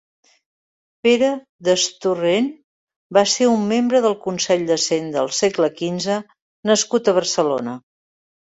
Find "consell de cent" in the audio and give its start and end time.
4.25-5.15